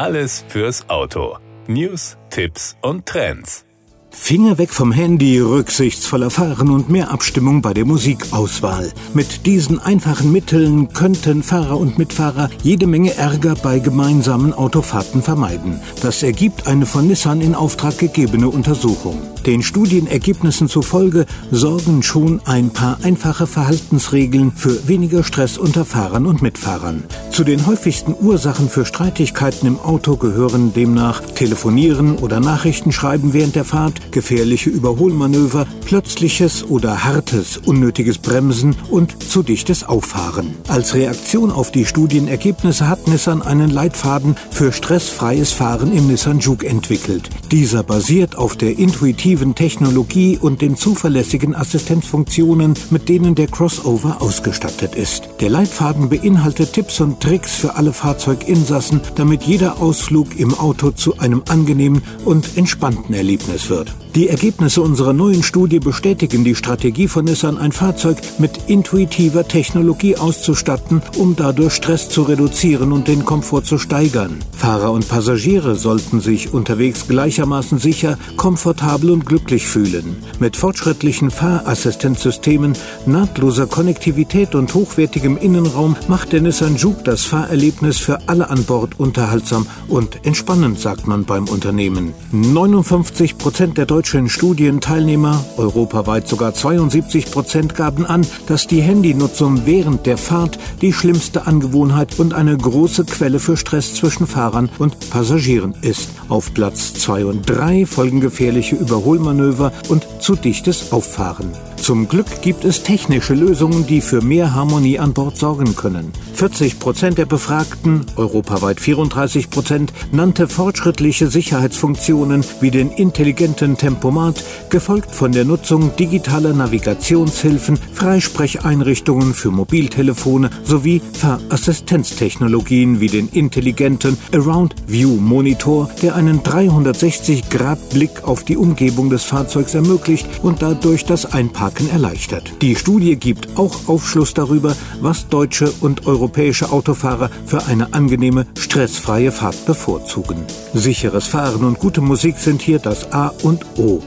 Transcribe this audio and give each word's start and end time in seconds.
Alles 0.00 0.46
fürs 0.48 0.88
Auto. 0.88 1.36
News, 1.66 2.16
Tipps 2.30 2.74
und 2.80 3.04
Trends. 3.04 3.66
Finger 4.10 4.56
weg 4.56 4.70
vom 4.70 4.92
Handy, 4.92 5.38
rücksichtsvoller 5.38 6.30
fahren 6.30 6.70
und 6.70 6.88
mehr 6.88 7.10
Abstimmung 7.10 7.60
bei 7.60 7.74
der 7.74 7.84
Musikauswahl. 7.84 8.94
Mit 9.12 9.44
diesen 9.44 9.78
einfachen 9.78 10.32
Mitteln 10.32 10.88
könnten 10.94 11.42
Fahrer 11.42 11.76
und 11.76 11.98
Mitfahrer 11.98 12.48
jede 12.62 12.86
Menge 12.86 13.14
Ärger 13.14 13.54
bei 13.56 13.78
gemeinsamen 13.78 14.54
Autofahrten 14.54 15.22
vermeiden. 15.22 15.82
Das 16.00 16.22
ergibt 16.22 16.66
eine 16.66 16.86
von 16.86 17.06
Nissan 17.06 17.42
in 17.42 17.54
Auftrag 17.54 17.98
gegebene 17.98 18.48
Untersuchung. 18.48 19.20
Den 19.46 19.62
Studienergebnissen 19.62 20.68
zufolge 20.68 21.24
sorgen 21.50 22.02
schon 22.02 22.42
ein 22.44 22.70
paar 22.70 22.98
einfache 23.02 23.46
Verhaltensregeln 23.46 24.52
für 24.52 24.86
weniger 24.86 25.24
Stress 25.24 25.56
unter 25.56 25.86
Fahrern 25.86 26.26
und 26.26 26.42
Mitfahrern. 26.42 27.04
Zu 27.30 27.42
den 27.44 27.64
häufigsten 27.66 28.14
Ursachen 28.20 28.68
für 28.68 28.84
Streitigkeiten 28.84 29.66
im 29.66 29.80
Auto 29.80 30.16
gehören 30.16 30.74
demnach 30.74 31.22
Telefonieren 31.22 32.16
oder 32.18 32.38
Nachrichten 32.38 32.92
schreiben 32.92 33.32
während 33.32 33.54
der 33.56 33.64
Fahrt, 33.64 34.12
gefährliche 34.12 34.68
Überholmanöver, 34.68 35.66
plötzliches 35.86 36.64
oder 36.64 37.04
hartes, 37.04 37.56
unnötiges 37.56 38.18
Bremsen 38.18 38.76
und 38.90 39.22
zu 39.22 39.42
dichtes 39.42 39.84
Auffahren. 39.84 40.54
Als 40.68 40.94
Reaktion 40.94 41.50
auf 41.50 41.72
die 41.72 41.86
Studienergebnisse 41.86 42.88
hat 42.88 43.08
Nissan 43.08 43.40
einen 43.40 43.70
Leitfaden 43.70 44.36
für 44.50 44.72
stressfreies 44.72 45.52
Fahren 45.52 45.92
im 45.92 46.08
Nissan 46.08 46.40
Juke 46.40 46.66
entwickelt. 46.66 47.30
Dieser 47.50 47.82
basiert 47.82 48.36
auf 48.36 48.56
der 48.56 48.78
intuitiven 48.78 49.29
Technologie 49.54 50.38
und 50.40 50.62
den 50.62 50.76
zuverlässigen 50.76 51.54
Assistenzfunktionen, 51.54 52.74
mit 52.90 53.08
denen 53.08 53.34
der 53.34 53.46
Crossover 53.46 54.20
ausgestattet 54.20 54.94
ist. 54.94 55.28
Der 55.40 55.50
Leitfaden 55.50 56.08
beinhaltet 56.08 56.72
Tipps 56.72 57.00
und 57.00 57.20
Tricks 57.20 57.54
für 57.54 57.76
alle 57.76 57.92
Fahrzeuginsassen, 57.92 59.00
damit 59.14 59.42
jeder 59.42 59.80
Ausflug 59.80 60.38
im 60.38 60.54
Auto 60.54 60.90
zu 60.90 61.18
einem 61.18 61.42
angenehmen 61.48 62.02
und 62.24 62.56
entspannten 62.56 63.14
Erlebnis 63.14 63.70
wird. 63.70 63.94
Die 64.16 64.28
Ergebnisse 64.28 64.82
unserer 64.82 65.12
neuen 65.12 65.44
Studie 65.44 65.78
bestätigen 65.78 66.42
die 66.42 66.56
Strategie 66.56 67.06
von 67.06 67.26
Nissan, 67.26 67.58
ein 67.58 67.70
Fahrzeug 67.70 68.18
mit 68.38 68.58
intuitiver 68.66 69.46
Technologie 69.46 70.16
auszustatten, 70.16 71.00
um 71.16 71.36
dadurch 71.36 71.74
Stress 71.74 72.08
zu 72.08 72.22
reduzieren 72.22 72.90
und 72.90 73.06
den 73.06 73.24
Komfort 73.24 73.62
zu 73.62 73.78
steigern. 73.78 74.40
Fahrer 74.50 74.90
und 74.90 75.08
Passagiere 75.08 75.76
sollten 75.76 76.20
sich 76.20 76.52
unterwegs 76.52 77.06
gleichermaßen 77.06 77.78
sicher, 77.78 78.18
komfortabel 78.36 79.12
und 79.12 79.19
glücklich 79.24 79.66
fühlen. 79.66 80.16
Mit 80.38 80.56
fortschrittlichen 80.56 81.30
Fahrassistenzsystemen, 81.30 82.74
nahtloser 83.06 83.66
Konnektivität 83.66 84.54
und 84.54 84.74
hochwertigem 84.74 85.36
Innenraum 85.36 85.96
macht 86.08 86.32
der 86.32 86.40
Nissan 86.40 86.76
Juke 86.76 87.02
das 87.04 87.24
Fahrerlebnis 87.24 87.98
für 87.98 88.18
alle 88.26 88.50
an 88.50 88.64
Bord 88.64 88.98
unterhaltsam 88.98 89.66
und 89.88 90.24
entspannend, 90.24 90.78
sagt 90.78 91.06
man 91.06 91.24
beim 91.24 91.48
Unternehmen. 91.48 92.12
59 92.32 93.38
Prozent 93.38 93.78
der 93.78 93.86
deutschen 93.86 94.28
Studienteilnehmer, 94.28 95.44
europaweit 95.56 96.28
sogar 96.28 96.54
72 96.54 97.30
Prozent, 97.30 97.74
gaben 97.74 98.06
an, 98.06 98.26
dass 98.46 98.66
die 98.66 98.80
Handynutzung 98.80 99.66
während 99.66 100.06
der 100.06 100.16
Fahrt 100.16 100.58
die 100.80 100.92
schlimmste 100.92 101.46
Angewohnheit 101.46 102.18
und 102.18 102.34
eine 102.34 102.56
große 102.56 103.04
Quelle 103.04 103.38
für 103.38 103.56
Stress 103.56 103.94
zwischen 103.94 104.26
Fahrern 104.26 104.70
und 104.78 105.10
Passagieren 105.10 105.74
ist. 105.82 106.10
Auf 106.28 106.54
Platz 106.54 106.94
2 106.94 107.24
und 107.24 107.48
3 107.48 107.86
folgen 107.86 108.20
gefährliche 108.20 108.76
Überholmanöver 109.10 109.72
und 109.88 110.06
zu 110.20 110.36
dichtes 110.36 110.92
Auffahren. 110.92 111.50
Zum 111.76 112.08
Glück 112.08 112.42
gibt 112.42 112.64
es 112.64 112.82
technische 112.82 113.32
Lösungen, 113.32 113.86
die 113.86 114.02
für 114.02 114.20
mehr 114.20 114.54
Harmonie 114.54 114.98
an 114.98 115.14
Bord 115.14 115.38
sorgen 115.38 115.74
können. 115.74 116.12
40 116.34 116.78
Prozent 116.78 117.18
der 117.18 117.24
Befragten, 117.24 118.04
europaweit 118.16 118.80
34 118.80 119.48
Prozent, 119.48 119.92
nannte 120.12 120.46
fortschrittliche 120.46 121.28
Sicherheitsfunktionen 121.28 122.44
wie 122.60 122.70
den 122.70 122.90
intelligenten 122.90 123.78
Tempomat, 123.78 124.44
gefolgt 124.68 125.10
von 125.10 125.32
der 125.32 125.46
Nutzung 125.46 125.96
digitaler 125.96 126.52
Navigationshilfen, 126.52 127.78
Freisprecheinrichtungen 127.94 129.32
für 129.32 129.50
Mobiltelefone 129.50 130.50
sowie 130.64 131.00
Fahrassistenztechnologien 131.14 133.00
wie 133.00 133.08
den 133.08 133.28
intelligenten 133.28 134.18
Around 134.32 134.74
View 134.86 135.16
Monitor, 135.16 135.90
der 136.02 136.14
einen 136.14 136.40
360-Grad-Blick 136.40 138.24
auf 138.24 138.44
die 138.44 138.58
Umgebung 138.58 138.99
des 139.08 139.24
Fahrzeugs 139.24 139.74
ermöglicht 139.74 140.26
und 140.42 140.60
dadurch 140.60 141.06
das 141.06 141.32
Einparken 141.32 141.70
Parken 141.70 141.90
erleichtert. 141.90 142.62
Die 142.62 142.74
Studie 142.74 143.16
gibt 143.16 143.58
auch 143.58 143.86
Aufschluss 143.86 144.34
darüber, 144.34 144.74
was 145.00 145.28
deutsche 145.28 145.70
und 145.82 146.06
europäische 146.06 146.72
Autofahrer 146.72 147.30
für 147.46 147.66
eine 147.66 147.92
angenehme, 147.92 148.46
stressfreie 148.58 149.30
Fahrt 149.30 149.66
bevorzugen. 149.66 150.44
Sicheres 150.72 151.26
Fahren 151.26 151.64
und 151.64 151.78
gute 151.78 152.00
Musik 152.00 152.38
sind 152.38 152.62
hier 152.62 152.78
das 152.78 153.12
A 153.12 153.28
und 153.42 153.64
O. 153.76 154.02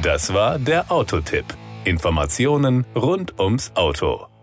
Das 0.00 0.32
war 0.32 0.58
der 0.58 0.90
Autotipp. 0.90 1.46
Informationen 1.84 2.86
rund 2.94 3.38
ums 3.38 3.72
Auto. 3.74 4.37